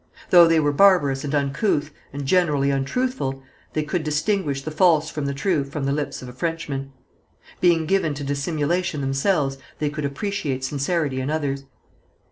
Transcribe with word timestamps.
Though 0.31 0.47
they 0.47 0.59
were 0.59 0.71
barbarous 0.71 1.23
and 1.23 1.35
uncouth, 1.35 1.91
and 2.11 2.25
generally 2.25 2.71
untruthful, 2.71 3.43
they 3.73 3.83
could 3.83 4.03
distinguish 4.03 4.63
the 4.63 4.71
false 4.71 5.11
from 5.11 5.27
the 5.27 5.33
true 5.35 5.63
from 5.63 5.83
the 5.83 5.91
lips 5.91 6.23
of 6.23 6.27
a 6.27 6.33
Frenchman. 6.33 6.91
Being 7.59 7.85
given 7.85 8.15
to 8.15 8.23
dissimulation 8.23 9.01
themselves, 9.01 9.59
they 9.77 9.91
could 9.91 10.03
appreciate 10.05 10.63
sincerity 10.63 11.21
in 11.21 11.29
others. 11.29 11.65